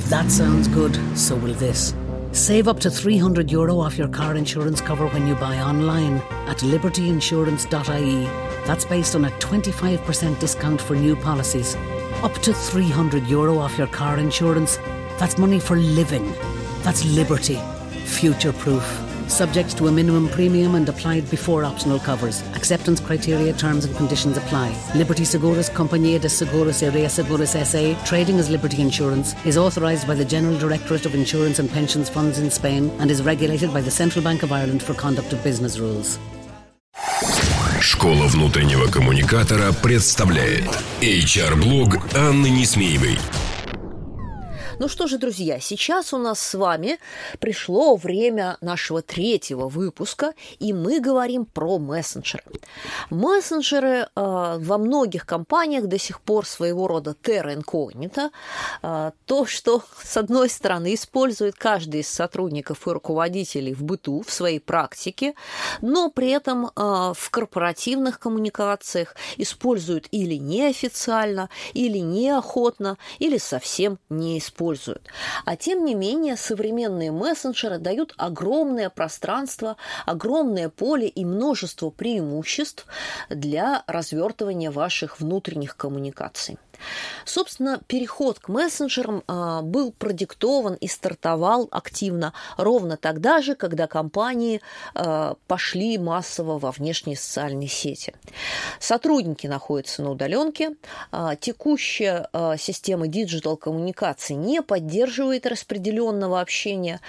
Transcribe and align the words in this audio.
If 0.00 0.08
that 0.08 0.30
sounds 0.30 0.66
good, 0.66 0.98
so 1.16 1.36
will 1.36 1.52
this. 1.52 1.94
Save 2.32 2.68
up 2.68 2.80
to 2.80 2.90
300 2.90 3.50
euro 3.50 3.78
off 3.78 3.98
your 3.98 4.08
car 4.08 4.34
insurance 4.34 4.80
cover 4.80 5.06
when 5.08 5.26
you 5.26 5.34
buy 5.34 5.58
online 5.58 6.16
at 6.48 6.56
libertyinsurance.ie. 6.60 8.24
That's 8.66 8.86
based 8.86 9.14
on 9.14 9.26
a 9.26 9.30
25% 9.32 10.40
discount 10.40 10.80
for 10.80 10.96
new 10.96 11.16
policies. 11.16 11.76
Up 12.22 12.32
to 12.38 12.54
300 12.54 13.26
euro 13.26 13.58
off 13.58 13.76
your 13.76 13.88
car 13.88 14.18
insurance. 14.18 14.78
That's 15.18 15.36
money 15.36 15.60
for 15.60 15.76
living. 15.76 16.32
That's 16.82 17.04
liberty. 17.04 17.60
Future 18.06 18.54
proof 18.54 19.09
Subject 19.29 19.77
to 19.77 19.87
a 19.87 19.91
minimum 19.91 20.29
premium 20.29 20.75
and 20.75 20.87
applied 20.87 21.29
before 21.29 21.63
optional 21.63 21.99
covers. 21.99 22.41
Acceptance 22.55 22.99
criteria, 22.99 23.53
terms 23.53 23.85
and 23.85 23.95
conditions 23.95 24.37
apply. 24.37 24.75
Liberty 24.95 25.23
Seguros 25.23 25.69
Compañía 25.69 26.19
de 26.19 26.29
Seguros 26.29 26.81
y 26.81 26.89
Reaseguros 26.89 27.55
SA, 27.65 27.95
trading 28.05 28.39
as 28.39 28.49
Liberty 28.49 28.81
Insurance, 28.81 29.35
is 29.45 29.57
authorised 29.57 30.07
by 30.07 30.15
the 30.15 30.25
General 30.25 30.57
Directorate 30.57 31.05
of 31.05 31.15
Insurance 31.15 31.59
and 31.59 31.69
Pensions 31.69 32.09
Funds 32.09 32.39
in 32.39 32.49
Spain 32.49 32.91
and 32.99 33.09
is 33.09 33.21
regulated 33.21 33.73
by 33.73 33.81
the 33.81 33.91
Central 33.91 34.23
Bank 34.23 34.43
of 34.43 34.51
Ireland 34.51 34.81
for 34.81 34.93
conduct 34.93 35.33
of 35.33 35.43
business 35.43 35.79
rules. 35.79 36.19
Школа 37.81 38.27
внутреннего 38.27 38.87
коммуникатора 38.87 39.71
представляет 39.71 40.65
HR-блог 41.01 41.99
Анны 42.15 42.49
Несмеевой. 42.49 43.19
Ну 44.80 44.88
что 44.88 45.06
же, 45.06 45.18
друзья, 45.18 45.60
сейчас 45.60 46.14
у 46.14 46.16
нас 46.16 46.40
с 46.40 46.54
вами 46.54 46.98
пришло 47.38 47.96
время 47.96 48.56
нашего 48.62 49.02
третьего 49.02 49.68
выпуска, 49.68 50.32
и 50.58 50.72
мы 50.72 51.00
говорим 51.00 51.44
про 51.44 51.78
мессенджеры. 51.78 52.44
Мессенджеры 53.10 53.88
э, 53.88 54.06
во 54.14 54.78
многих 54.78 55.26
компаниях 55.26 55.86
до 55.86 55.98
сих 55.98 56.22
пор 56.22 56.46
своего 56.46 56.88
рода 56.88 57.14
terra 57.22 57.54
incognita. 57.54 58.30
Э, 58.82 59.10
то, 59.26 59.44
что, 59.44 59.82
с 60.02 60.16
одной 60.16 60.48
стороны, 60.48 60.94
использует 60.94 61.56
каждый 61.56 62.00
из 62.00 62.08
сотрудников 62.08 62.86
и 62.86 62.90
руководителей 62.90 63.74
в 63.74 63.82
быту, 63.82 64.22
в 64.26 64.32
своей 64.32 64.60
практике, 64.60 65.34
но 65.82 66.08
при 66.08 66.30
этом 66.30 66.68
э, 66.68 66.70
в 66.74 67.30
корпоративных 67.30 68.18
коммуникациях 68.18 69.14
используют 69.36 70.08
или 70.10 70.36
неофициально, 70.36 71.50
или 71.74 71.98
неохотно, 71.98 72.96
или 73.18 73.36
совсем 73.36 73.98
не 74.08 74.38
используют 74.38 74.69
используют. 74.70 75.08
А 75.44 75.56
тем 75.56 75.84
не 75.84 75.94
менее, 75.94 76.36
современные 76.36 77.10
мессенджеры 77.10 77.78
дают 77.78 78.14
огромное 78.16 78.90
пространство, 78.90 79.76
огромное 80.06 80.68
поле 80.68 81.08
и 81.08 81.24
множество 81.24 81.90
преимуществ 81.90 82.86
для 83.28 83.82
развертывания 83.86 84.70
ваших 84.70 85.20
внутренних 85.20 85.76
коммуникаций. 85.76 86.58
Собственно, 87.24 87.80
переход 87.86 88.38
к 88.38 88.48
мессенджерам 88.48 89.22
а, 89.26 89.62
был 89.62 89.92
продиктован 89.92 90.74
и 90.74 90.88
стартовал 90.88 91.68
активно 91.70 92.32
ровно 92.56 92.96
тогда 92.96 93.42
же, 93.42 93.54
когда 93.54 93.86
компании 93.86 94.60
а, 94.94 95.36
пошли 95.46 95.98
массово 95.98 96.58
во 96.58 96.70
внешние 96.70 97.16
социальные 97.16 97.68
сети. 97.68 98.14
Сотрудники 98.78 99.46
находятся 99.46 100.02
на 100.02 100.10
удаленке, 100.10 100.76
а, 101.12 101.36
текущая 101.36 102.28
система 102.58 103.06
digital 103.06 103.56
коммуникации 103.56 104.34
поддерживает 104.62 105.46
распределенного 105.46 106.40
общения, 106.40 107.00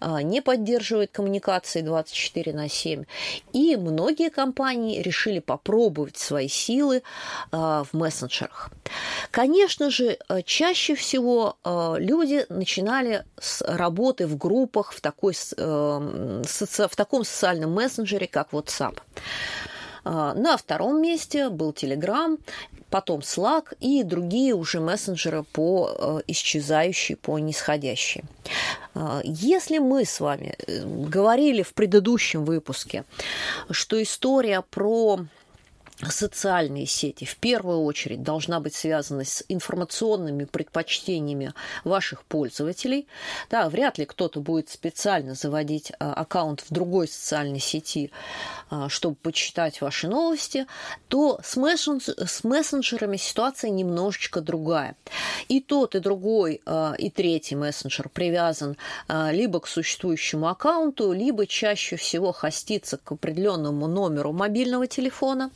не 0.00 0.40
поддерживает 0.40 1.10
коммуникации 1.12 1.80
24 1.80 2.52
на 2.52 2.68
7. 2.68 3.04
И 3.52 3.76
многие 3.76 4.30
компании 4.30 5.02
решили 5.02 5.38
попробовать 5.40 6.16
свои 6.16 6.48
силы 6.48 7.02
в 7.52 7.88
мессенджерах. 7.92 8.70
Конечно 9.30 9.90
же, 9.90 10.18
э, 10.28 10.42
чаще 10.42 10.94
всего 10.94 11.56
люди 11.64 12.46
начинали 12.48 13.24
с 13.38 13.62
работы 13.62 14.26
в 14.26 14.36
группах 14.36 14.92
в, 14.92 15.00
такой, 15.00 15.34
в 15.34 16.96
таком 16.96 17.24
социальном 17.24 17.72
мессенджере, 17.72 18.26
как 18.26 18.52
WhatsApp. 18.52 18.98
На 20.04 20.56
втором 20.56 21.02
месте 21.02 21.50
был 21.50 21.72
Telegram, 21.72 22.38
потом 22.90 23.20
Slack 23.20 23.76
и 23.80 24.02
другие 24.02 24.54
уже 24.54 24.80
мессенджеры 24.80 25.44
по 25.44 26.22
исчезающей, 26.26 27.16
по 27.16 27.38
нисходящей. 27.38 28.24
Если 29.24 29.78
мы 29.78 30.04
с 30.04 30.20
вами 30.20 30.56
говорили 30.84 31.62
в 31.62 31.72
предыдущем 31.72 32.44
выпуске, 32.44 33.04
что 33.70 34.02
история 34.02 34.62
про 34.62 35.20
социальные 36.08 36.86
сети 36.86 37.24
в 37.24 37.36
первую 37.36 37.82
очередь 37.82 38.22
должна 38.22 38.60
быть 38.60 38.74
связана 38.74 39.24
с 39.24 39.44
информационными 39.48 40.44
предпочтениями 40.44 41.52
ваших 41.84 42.24
пользователей. 42.24 43.06
Да, 43.50 43.68
вряд 43.68 43.98
ли 43.98 44.06
кто-то 44.06 44.40
будет 44.40 44.70
специально 44.70 45.34
заводить 45.34 45.92
а, 45.98 46.14
аккаунт 46.14 46.60
в 46.60 46.72
другой 46.72 47.08
социальной 47.08 47.60
сети, 47.60 48.10
а, 48.70 48.88
чтобы 48.88 49.16
почитать 49.16 49.80
ваши 49.80 50.08
новости, 50.08 50.66
то 51.08 51.40
с, 51.42 51.56
мессендж... 51.56 52.08
с 52.08 52.44
мессенджерами 52.44 53.16
ситуация 53.16 53.70
немножечко 53.70 54.40
другая. 54.40 54.96
И 55.48 55.60
тот, 55.60 55.94
и 55.94 55.98
другой, 56.00 56.62
а, 56.64 56.94
и 56.96 57.10
третий 57.10 57.56
мессенджер 57.56 58.08
привязан 58.08 58.76
либо 59.08 59.60
к 59.60 59.66
существующему 59.66 60.48
аккаунту, 60.48 61.12
либо 61.12 61.46
чаще 61.46 61.96
всего 61.96 62.32
хостится 62.32 62.96
к 62.96 63.12
определенному 63.12 63.86
номеру 63.86 64.32
мобильного 64.32 64.86
телефона. 64.86 65.50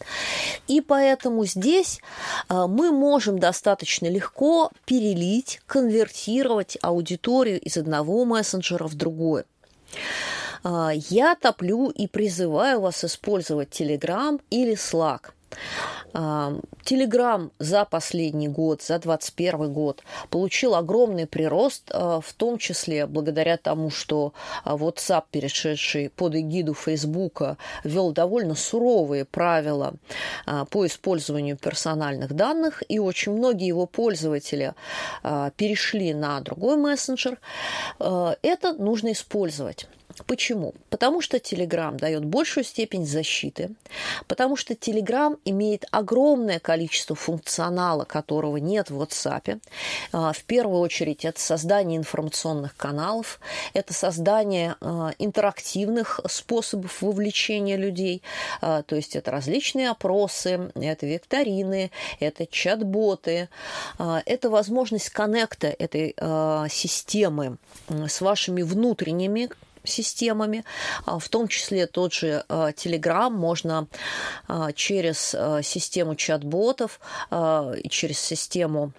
И 0.68 0.80
поэтому 0.80 1.44
здесь 1.44 2.00
а, 2.48 2.66
мы 2.66 2.92
можем 2.92 3.38
достаточно 3.38 4.06
легко 4.06 4.70
перелить, 4.84 5.60
конвертировать 5.66 6.78
аудиторию 6.82 7.60
из 7.60 7.76
одного 7.76 8.24
мессенджера 8.24 8.86
в 8.86 8.94
другой. 8.94 9.44
А, 10.62 10.92
я 10.94 11.34
топлю 11.34 11.90
и 11.90 12.06
призываю 12.06 12.80
вас 12.80 13.04
использовать 13.04 13.68
Telegram 13.80 14.40
или 14.50 14.74
Slack– 14.74 15.30
Телеграм 16.14 17.50
за 17.58 17.84
последний 17.84 18.46
год, 18.46 18.82
за 18.82 19.00
2021 19.00 19.72
год 19.72 20.04
получил 20.30 20.76
огромный 20.76 21.26
прирост, 21.26 21.90
а, 21.90 22.20
в 22.20 22.32
том 22.34 22.58
числе 22.58 23.06
благодаря 23.06 23.56
тому, 23.56 23.90
что 23.90 24.32
а, 24.62 24.76
WhatsApp, 24.76 25.24
перешедший 25.32 26.10
под 26.10 26.36
эгиду 26.36 26.72
Фейсбука, 26.72 27.56
ввел 27.82 28.12
довольно 28.12 28.54
суровые 28.54 29.24
правила 29.24 29.94
а, 30.46 30.66
по 30.66 30.86
использованию 30.86 31.56
персональных 31.56 32.32
данных, 32.32 32.84
и 32.88 33.00
очень 33.00 33.32
многие 33.32 33.66
его 33.66 33.86
пользователи 33.86 34.74
перешли 35.56 36.14
на 36.14 36.40
другой 36.40 36.76
мессенджер. 36.76 37.38
Это 37.98 38.72
нужно 38.72 39.12
использовать. 39.12 39.88
Почему? 40.26 40.74
Потому 40.90 41.20
что 41.20 41.38
Telegram 41.38 41.96
дает 41.96 42.24
большую 42.24 42.62
степень 42.64 43.04
защиты, 43.04 43.70
потому 44.28 44.54
что 44.56 44.74
Telegram 44.74 45.36
имеет 45.44 45.86
огромное 45.90 46.60
количество 46.60 47.16
функционала, 47.16 48.04
которого 48.04 48.58
нет 48.58 48.90
в 48.90 49.02
WhatsApp. 49.02 49.60
А, 50.12 50.32
в 50.32 50.44
первую 50.44 50.80
очередь 50.80 51.24
это 51.24 51.40
создание 51.40 51.98
информационных 51.98 52.76
каналов, 52.76 53.40
это 53.72 53.92
создание 53.92 54.76
а, 54.80 55.12
интерактивных 55.18 56.20
способов 56.28 57.02
вовлечения 57.02 57.76
людей, 57.76 58.22
а, 58.60 58.82
то 58.82 58.94
есть 58.94 59.16
это 59.16 59.32
различные 59.32 59.90
опросы, 59.90 60.70
это 60.76 61.06
викторины, 61.06 61.90
это 62.20 62.46
чат-боты, 62.46 63.48
это 63.98 64.50
возможность 64.50 65.10
коннекта 65.10 65.68
этой 65.68 66.14
системы 66.70 67.56
с 67.88 68.20
вашими 68.20 68.62
внутренними 68.62 69.50
системами, 69.84 70.64
а, 71.04 71.18
в 71.18 71.28
том 71.28 71.48
числе 71.48 71.86
тот 71.86 72.12
же 72.12 72.44
а, 72.48 72.70
Telegram. 72.70 73.30
Можно 73.30 73.86
а, 74.48 74.72
через 74.72 75.34
систему 75.62 76.14
чат-ботов, 76.14 77.00
через 77.88 78.18
систему 78.18 78.92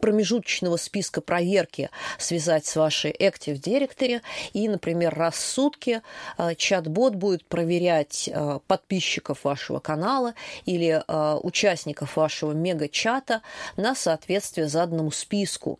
промежуточного 0.00 0.76
списка 0.76 1.20
проверки 1.20 1.90
связать 2.18 2.66
с 2.66 2.76
вашей 2.76 3.12
Active 3.12 3.60
Directory. 3.60 4.20
И, 4.52 4.68
например, 4.68 5.14
раз 5.14 5.34
в 5.34 5.40
сутки 5.40 6.02
э, 6.38 6.54
чат-бот 6.54 7.14
будет 7.14 7.44
проверять 7.44 8.28
э, 8.32 8.58
подписчиков 8.66 9.44
вашего 9.44 9.78
канала 9.80 10.34
или 10.64 11.02
э, 11.06 11.38
участников 11.42 12.16
вашего 12.16 12.52
мега-чата 12.52 13.42
на 13.76 13.94
соответствие 13.94 14.68
заданному 14.68 15.10
списку, 15.10 15.78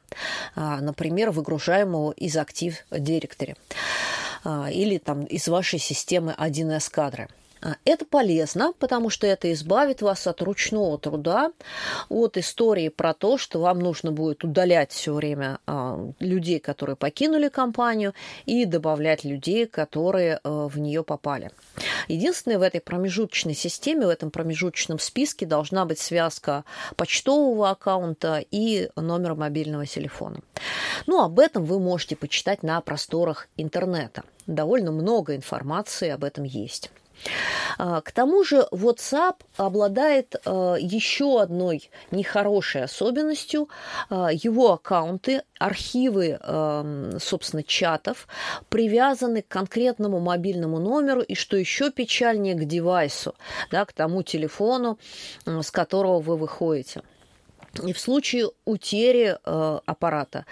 например, 0.56 1.30
выгружаемого 1.30 2.12
из 2.12 2.36
Active 2.36 2.74
Directory 2.90 3.56
или 4.70 4.98
там 4.98 5.24
из 5.24 5.48
вашей 5.48 5.78
системы 5.78 6.34
1С 6.38 6.90
кадры. 6.90 7.28
А, 7.62 7.76
это 7.84 8.04
полезно, 8.04 8.72
потому 8.78 9.10
что 9.10 9.26
это 9.26 9.52
избавит 9.52 10.02
вас 10.02 10.26
от 10.26 10.42
ручного 10.42 10.98
труда, 10.98 11.52
от 12.08 12.36
истории 12.36 12.88
про 12.88 13.14
то, 13.14 13.38
что 13.38 13.60
вам 13.60 13.80
нужно 13.80 14.12
будет 14.12 14.44
удалять 14.44 14.92
все 14.92 15.12
время 15.12 15.58
а, 15.66 15.98
людей, 16.18 16.58
которые 16.58 16.96
покинули 16.96 17.48
компанию, 17.48 18.14
и 18.46 18.64
добавлять 18.64 19.24
людей, 19.24 19.66
которые 19.66 20.40
а, 20.42 20.68
в 20.68 20.78
нее 20.78 21.04
попали. 21.04 21.50
Единственное, 22.08 22.58
в 22.58 22.62
этой 22.62 22.80
промежуточной 22.80 23.54
системе, 23.54 24.06
в 24.06 24.10
этом 24.10 24.30
промежуточном 24.30 24.98
списке 24.98 25.46
должна 25.46 25.84
быть 25.84 25.98
связка 25.98 26.64
почтового 26.96 27.70
аккаунта 27.70 28.44
и 28.50 28.90
номера 28.96 29.34
мобильного 29.34 29.86
телефона. 29.86 30.40
Ну, 31.06 31.22
об 31.22 31.38
этом 31.38 31.64
вы 31.64 31.78
можете 31.78 32.16
почитать 32.16 32.62
на 32.62 32.80
просторах 32.80 33.48
интернета. 33.56 34.22
Довольно 34.46 34.90
много 34.92 35.36
информации 35.36 36.08
об 36.08 36.24
этом 36.24 36.44
есть. 36.44 36.90
А, 37.78 38.00
к 38.00 38.12
тому 38.12 38.44
же 38.44 38.66
WhatsApp 38.72 39.36
обладает 39.56 40.36
а, 40.44 40.76
еще 40.78 41.40
одной 41.40 41.90
нехорошей 42.10 42.84
особенностью. 42.84 43.68
А, 44.08 44.30
его 44.32 44.72
аккаунты, 44.72 45.42
архивы, 45.58 46.38
собственно, 47.20 47.62
чатов 47.62 48.26
привязаны 48.70 49.42
к 49.42 49.48
конкретному 49.48 50.18
мобильному 50.18 50.78
номеру 50.78 51.20
и, 51.20 51.34
что 51.34 51.58
еще 51.58 51.90
печальнее, 51.90 52.54
к 52.54 52.64
девайсу, 52.64 53.34
да, 53.70 53.84
к 53.84 53.92
тому 53.92 54.22
телефону, 54.22 54.98
с 55.44 55.70
которого 55.70 56.20
вы 56.20 56.38
выходите. 56.38 57.02
И 57.84 57.92
в 57.92 58.00
случае 58.00 58.50
утери 58.64 59.36
э, 59.44 59.78
аппарата, 59.86 60.44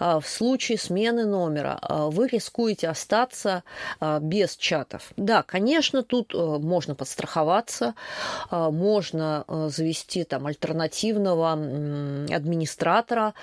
э, 0.00 0.20
в 0.20 0.26
случае 0.26 0.78
смены 0.78 1.26
номера, 1.26 1.78
э, 1.82 2.08
вы 2.10 2.28
рискуете 2.28 2.88
остаться 2.88 3.62
без 4.20 4.56
чатов. 4.56 5.12
Да, 5.16 5.42
конечно, 5.42 6.02
тут 6.02 6.34
можно 6.34 6.94
подстраховаться, 6.94 7.94
можно 8.50 9.44
завести 9.68 10.24
там 10.24 10.46
альтернативного 10.46 11.52
администратора, 11.52 13.34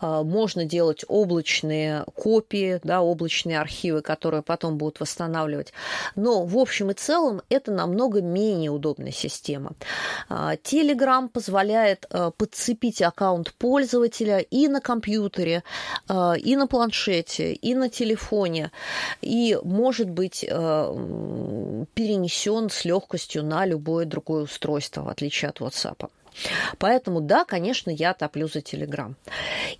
можно 0.00 0.64
делать 0.64 1.04
облачные 1.08 2.04
копии, 2.14 2.80
да, 2.82 3.00
облачные 3.02 3.60
архивы, 3.60 4.02
которые 4.02 4.42
потом 4.42 4.78
будут 4.78 5.00
восстанавливать. 5.00 5.72
Но 6.16 6.44
в 6.44 6.58
общем 6.58 6.90
и 6.90 6.94
целом 6.94 7.42
это 7.48 7.72
намного 7.72 8.20
менее 8.22 8.70
удобная 8.70 9.12
система. 9.12 9.72
Telegram 10.28 11.28
позволяет 11.28 12.06
подцепить 12.36 12.71
подцепить 12.72 13.02
аккаунт 13.02 13.52
пользователя 13.54 14.38
и 14.38 14.68
на 14.68 14.80
компьютере, 14.80 15.62
э, 16.08 16.38
и 16.38 16.56
на 16.56 16.66
планшете, 16.66 17.52
и 17.52 17.74
на 17.74 17.88
телефоне, 17.88 18.70
и 19.20 19.58
может 19.62 20.08
быть 20.08 20.44
э, 20.44 20.54
перенесен 21.94 22.70
с 22.70 22.84
легкостью 22.84 23.44
на 23.44 23.66
любое 23.66 24.06
другое 24.06 24.44
устройство, 24.44 25.02
в 25.02 25.08
отличие 25.08 25.50
от 25.50 25.60
WhatsApp. 25.60 26.08
Поэтому, 26.78 27.20
да, 27.20 27.44
конечно, 27.44 27.90
я 27.90 28.14
топлю 28.14 28.48
за 28.48 28.60
Telegram. 28.60 29.14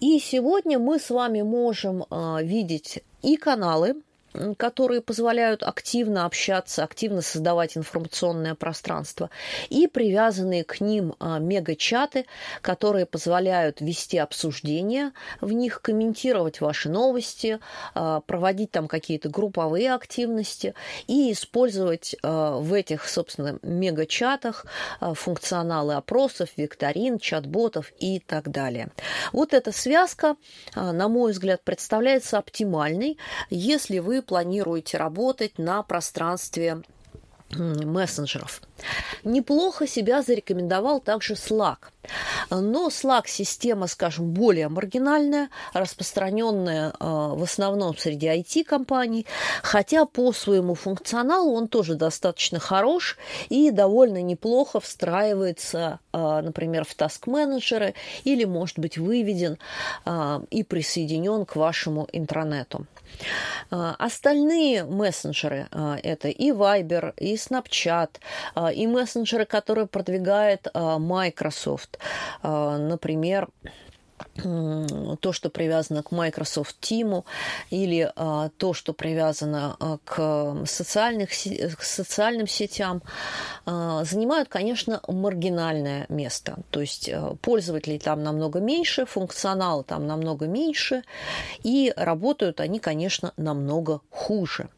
И 0.01 0.19
сегодня 0.19 0.79
мы 0.79 0.99
с 0.99 1.11
вами 1.11 1.43
можем 1.43 2.03
э, 2.03 2.43
видеть 2.43 3.03
и 3.23 3.37
каналы, 3.37 3.95
которые 4.57 5.01
позволяют 5.01 5.63
активно 5.63 6.25
общаться, 6.25 6.85
активно 6.85 7.23
создавать 7.23 7.77
информационное 7.77 8.55
пространство, 8.55 9.31
и 9.69 9.87
привязанные 9.87 10.65
к 10.65 10.81
ним 10.81 11.15
а, 11.19 11.39
мега-чаты, 11.39 12.27
которые 12.61 13.07
позволяют 13.07 13.81
вести 13.81 14.19
обсуждения 14.19 15.13
в 15.41 15.53
них, 15.53 15.83
комментировать 15.83 16.61
ваши 16.61 16.89
новости, 16.89 17.61
а, 17.95 18.21
проводить 18.21 18.71
там 18.71 18.89
какие-то 18.89 19.29
групповые 19.29 19.93
активности 19.93 20.75
и 21.07 21.33
использовать 21.33 22.17
а, 22.23 22.59
в 22.59 22.73
этих, 22.73 23.09
собственно, 23.09 23.59
мега-чатах 23.63 24.67
функционалы 25.01 25.95
опросов, 25.95 26.51
викторин, 26.57 27.19
чат-ботов 27.19 27.93
и 27.99 28.19
так 28.21 28.51
далее. 28.51 28.89
Вот 29.33 29.53
эта 29.55 29.73
связка, 29.73 30.37
на 30.75 31.09
мой 31.09 31.33
взгляд, 31.33 31.63
представляется 31.65 32.39
оптимальной, 32.39 33.19
если 33.51 33.99
вы 33.99 34.22
планируете 34.23 34.97
работать 34.97 35.59
на 35.59 35.83
пространстве 35.83 36.83
мессенджеров. 37.51 38.63
Неплохо 39.25 39.87
себя 39.87 40.23
зарекомендовал 40.23 41.01
также 41.01 41.35
Slack. 41.35 41.93
Но 42.51 42.89
Slack 42.89 43.25
система, 43.27 43.87
скажем, 43.87 44.33
более 44.33 44.69
маргинальная, 44.69 45.49
распространенная 45.73 46.93
а, 46.99 47.29
в 47.29 47.43
основном 47.43 47.97
среди 47.97 48.27
IT-компаний, 48.27 49.27
хотя 49.63 50.05
по 50.05 50.33
своему 50.33 50.75
функционалу 50.75 51.53
он 51.55 51.69
тоже 51.69 51.95
достаточно 51.95 52.59
хорош 52.59 53.17
и 53.49 53.71
довольно 53.71 54.21
неплохо 54.21 54.81
встраивается, 54.81 56.01
а, 56.13 56.43
например, 56.43 56.85
в 56.85 56.95
таск-менеджеры 56.95 57.95
или 58.25 58.45
может 58.45 58.79
быть 58.79 58.99
выведен 58.99 59.59
а, 60.05 60.43
и 60.51 60.65
присоединен 60.65 61.47
к 61.47 61.57
вашему 61.57 62.09
интранету. 62.13 62.87
Остальные 63.71 64.85
мессенджеры– 64.85 65.69
это 66.03 66.29
и 66.29 66.51
Viber, 66.51 67.13
и 67.19 67.35
Snapchat, 67.35 68.09
и 68.73 68.87
мессенджеры, 68.87 69.12
которые 69.45 69.87
продвигает 69.87 70.67
Microsoft. 70.75 71.99
Например, 72.43 73.49
то, 74.35 75.33
что 75.33 75.51
привязано 75.51 76.03
к 76.03 76.11
Microsoft 76.11 76.77
Team 76.81 77.25
или 77.71 78.11
а, 78.17 78.51
то, 78.57 78.75
что 78.75 78.93
привязано 78.93 79.77
а, 79.79 79.99
к, 80.05 80.67
социальных, 80.67 81.31
к 81.31 81.83
социальным 81.83 82.47
сетям, 82.47 83.03
а, 83.67 84.05
занимают, 84.05 84.49
конечно, 84.49 85.01
маргинальное 85.09 86.07
место. 86.09 86.59
То 86.71 86.81
есть 86.81 87.09
а, 87.09 87.35
пользователей 87.41 87.99
там 87.99 88.23
намного 88.23 88.61
меньше, 88.61 89.07
функционал 89.07 89.85
там 89.85 90.07
намного 90.07 90.47
меньше, 90.47 91.03
и 91.63 91.93
работают 91.97 92.61
они, 92.61 92.79
конечно, 92.79 93.33
намного 93.37 94.01
хуже. 94.11 94.69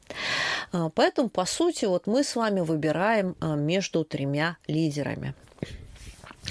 Поэтому, 0.94 1.28
по 1.28 1.44
сути, 1.44 1.84
вот 1.84 2.06
мы 2.06 2.24
с 2.24 2.36
вами 2.36 2.60
выбираем 2.60 3.36
между 3.40 4.04
тремя 4.04 4.56
лидерами. 4.66 5.34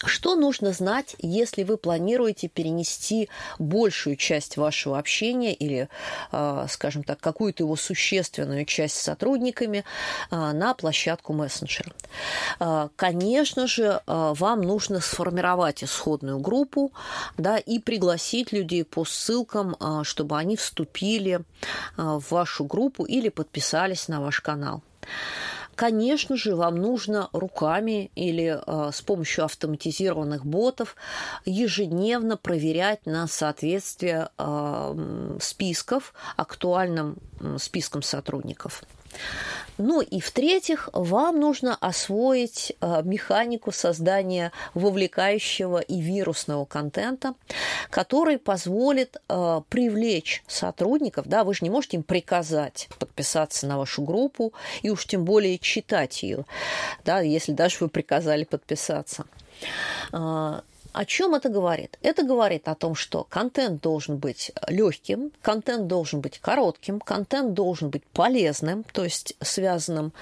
Что 0.05 0.35
нужно 0.35 0.73
знать, 0.73 1.15
если 1.19 1.63
вы 1.63 1.77
планируете 1.77 2.47
перенести 2.47 3.29
большую 3.59 4.15
часть 4.15 4.57
вашего 4.57 4.97
общения 4.97 5.53
или, 5.53 5.87
а, 6.31 6.67
скажем 6.67 7.03
так, 7.03 7.19
какую-то 7.19 7.63
его 7.63 7.75
существенную 7.75 8.65
часть 8.65 8.97
с 8.97 9.01
сотрудниками 9.01 9.83
а, 10.29 10.53
на 10.53 10.73
площадку 10.73 11.33
мессенджера? 11.33 11.91
Конечно 12.95 13.67
же, 13.67 14.01
а, 14.05 14.33
вам 14.33 14.61
нужно 14.61 14.99
сформировать 14.99 15.83
исходную 15.83 16.39
группу 16.39 16.91
да, 17.37 17.57
и 17.57 17.79
пригласить 17.79 18.51
людей 18.51 18.83
по 18.83 19.05
ссылкам, 19.05 19.75
чтобы 20.03 20.37
они 20.37 20.57
вступили 20.57 21.41
в 21.97 22.23
вашу 22.29 22.65
группу 22.65 23.03
или 23.03 23.29
подписались 23.29 24.07
на 24.07 24.21
ваш 24.21 24.41
канал. 24.41 24.81
Конечно 25.75 26.35
же, 26.35 26.55
вам 26.55 26.75
нужно 26.75 27.29
руками 27.33 28.11
или 28.15 28.59
э, 28.65 28.91
с 28.91 29.01
помощью 29.01 29.45
автоматизированных 29.45 30.45
ботов 30.45 30.95
ежедневно 31.45 32.37
проверять 32.37 33.05
на 33.05 33.27
соответствие 33.27 34.29
э, 34.37 35.37
списков 35.41 36.13
актуальным 36.35 37.17
спискам 37.57 38.01
сотрудников. 38.01 38.83
Ну 39.77 40.01
и 40.01 40.19
в-третьих, 40.19 40.89
вам 40.93 41.39
нужно 41.39 41.75
освоить 41.75 42.75
э, 42.79 43.01
механику 43.03 43.71
создания 43.71 44.51
вовлекающего 44.75 45.79
и 45.79 45.99
вирусного 45.99 46.65
контента, 46.65 47.33
который 47.89 48.37
позволит 48.37 49.17
э, 49.27 49.61
привлечь 49.69 50.43
сотрудников. 50.47 51.27
Да, 51.27 51.43
вы 51.43 51.53
же 51.53 51.59
не 51.61 51.69
можете 51.69 51.97
им 51.97 52.03
приказать 52.03 52.87
подписаться 53.13 53.67
на 53.67 53.77
вашу 53.77 54.01
группу 54.01 54.53
и 54.81 54.89
уж 54.89 55.05
тем 55.05 55.23
более 55.23 55.59
читать 55.59 56.23
ее, 56.23 56.45
да, 57.05 57.19
если 57.21 57.51
даже 57.51 57.77
вы 57.79 57.89
приказали 57.89 58.43
подписаться. 58.43 59.25
Э, 60.93 60.99
о 61.03 61.05
чем 61.05 61.35
это 61.35 61.49
говорит? 61.49 61.97
Это 62.01 62.23
говорит 62.23 62.67
о 62.67 62.75
том, 62.75 62.95
что 62.95 63.25
контент 63.29 63.81
должен 63.81 64.17
быть 64.17 64.51
легким, 64.67 65.31
контент 65.41 65.87
должен 65.87 66.21
быть 66.21 66.39
коротким, 66.39 66.99
контент 66.99 67.53
должен 67.53 67.89
быть 67.89 68.05
полезным, 68.05 68.83
то 68.93 69.03
есть 69.03 69.35
связанным 69.41 70.13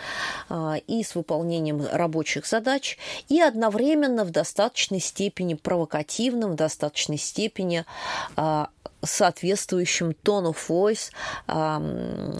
а, 0.49 0.77
и 0.87 1.03
с 1.03 1.15
выполнением 1.15 1.85
рабочих 1.91 2.45
задач, 2.47 2.97
и 3.29 3.41
одновременно 3.41 4.23
в 4.23 4.31
достаточной 4.31 4.99
степени 4.99 5.55
провокативным, 5.55 6.53
в 6.53 6.55
достаточной 6.55 7.17
степени 7.17 7.85
а, 8.35 8.69
соответствующим 9.03 10.15
of 10.23 10.57
voice, 10.67 11.11
а, 11.47 11.81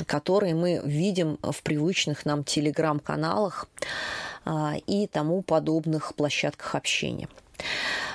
который 0.07 0.53
мы 0.53 0.81
видим 0.83 1.37
в 1.41 1.61
привычных 1.63 2.25
нам 2.25 2.43
телеграм-каналах 2.43 3.67
и 4.87 5.07
тому 5.11 5.43
подобных 5.43 6.15
площадках 6.15 6.73
общения. 6.73 7.27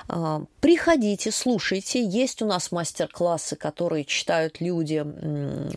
А, 0.09 0.43
приходите, 0.61 1.31
слушайте. 1.31 2.03
Есть 2.03 2.43
у 2.43 2.47
нас 2.47 2.71
мастер-классы, 2.71 3.57
которые 3.57 4.05
читают 4.05 4.61
люди, 4.61 5.05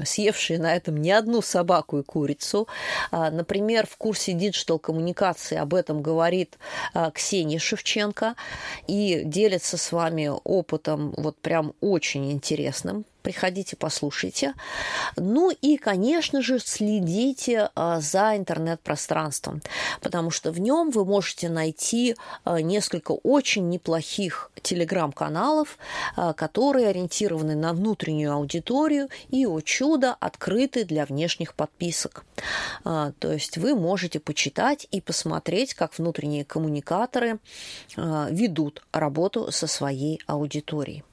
съевшие 0.05 0.59
на 0.59 0.75
этом 0.75 0.97
не 0.97 1.11
одну 1.11 1.41
собаку 1.41 1.99
и 1.99 2.03
курицу. 2.03 2.67
А, 3.11 3.31
например, 3.31 3.87
в 3.87 3.97
курсе 3.97 4.33
диджитал-коммуникации 4.33 5.57
об 5.57 5.73
этом 5.73 6.01
говорит 6.01 6.57
а, 6.93 7.11
Ксения 7.11 7.59
Шевченко 7.59 8.35
и 8.87 9.21
делится 9.25 9.77
с 9.77 9.91
вами 9.91 10.31
опытом 10.43 11.13
вот 11.17 11.37
прям 11.37 11.73
очень 11.81 12.31
интересным 12.31 13.05
приходите, 13.21 13.75
послушайте. 13.75 14.53
Ну 15.15 15.51
и, 15.51 15.77
конечно 15.77 16.41
же, 16.41 16.59
следите 16.59 17.69
а, 17.75 17.99
за 17.99 18.37
интернет-пространством, 18.37 19.61
потому 20.01 20.31
что 20.31 20.51
в 20.51 20.59
нем 20.59 20.89
вы 20.91 21.05
можете 21.05 21.49
найти 21.49 22.15
а, 22.43 22.61
несколько 22.61 23.11
очень 23.11 23.69
неплохих 23.69 24.51
телеграм-каналов, 24.61 25.77
а, 26.15 26.33
которые 26.33 26.87
ориентированы 26.87 27.55
на 27.55 27.73
внутреннюю 27.73 28.33
аудиторию 28.33 29.09
и, 29.29 29.45
о 29.45 29.61
чудо, 29.61 30.15
открыты 30.19 30.85
для 30.85 31.05
внешних 31.05 31.53
подписок. 31.53 32.25
То 32.83 33.13
есть 33.21 33.57
вы 33.57 33.75
можете 33.75 34.19
почитать 34.19 34.87
и 34.91 35.01
посмотреть, 35.01 35.73
как 35.73 35.97
внутренние 35.97 36.45
коммуникаторы 36.45 37.39
ведут 37.95 38.83
работу 38.91 39.51
со 39.51 39.67
своей 39.67 40.21
аудиторией. 40.27 41.03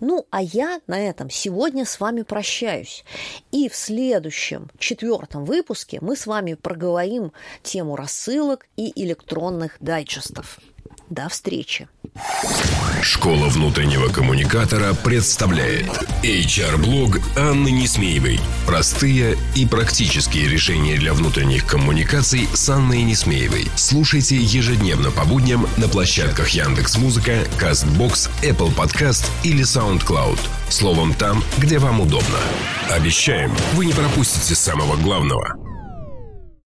Ну, 0.00 0.26
а 0.30 0.42
я 0.42 0.80
на 0.86 1.00
этом 1.00 1.30
сегодня 1.30 1.84
с 1.84 2.00
вами 2.00 2.22
прощаюсь. 2.22 3.04
И 3.52 3.68
в 3.68 3.76
следующем, 3.76 4.70
четвертом 4.78 5.44
выпуске 5.44 5.98
мы 6.00 6.16
с 6.16 6.26
вами 6.26 6.54
проговорим 6.54 7.32
тему 7.62 7.96
рассылок 7.96 8.66
и 8.76 8.92
электронных 9.02 9.76
дайджестов. 9.80 10.58
До 11.10 11.28
встречи! 11.28 11.88
Школа 13.02 13.46
внутреннего 13.48 14.08
коммуникатора 14.08 14.92
представляет 14.94 15.86
HR-блог 16.24 17.20
Анны 17.36 17.70
Несмеевой. 17.70 18.40
Простые 18.66 19.36
и 19.54 19.64
практические 19.64 20.48
решения 20.48 20.96
для 20.96 21.12
внутренних 21.12 21.66
коммуникаций 21.66 22.48
с 22.52 22.68
Анной 22.68 23.02
Несмеевой. 23.02 23.68
Слушайте 23.76 24.36
ежедневно 24.36 25.10
по 25.12 25.24
будням 25.24 25.68
на 25.76 25.88
площадках 25.88 26.48
Яндекс 26.48 26.98
Музыка, 26.98 27.44
Castbox, 27.60 28.28
Apple 28.42 28.74
Podcast 28.74 29.24
или 29.44 29.62
SoundCloud. 29.62 30.40
Словом, 30.68 31.14
там, 31.14 31.44
где 31.58 31.78
вам 31.78 32.00
удобно. 32.00 32.38
Обещаем, 32.90 33.52
вы 33.74 33.86
не 33.86 33.92
пропустите 33.92 34.54
самого 34.54 34.96
главного– 34.96 35.56